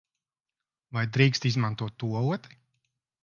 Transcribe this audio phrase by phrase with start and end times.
[0.97, 2.59] Vai drīkst izmantot tualeti?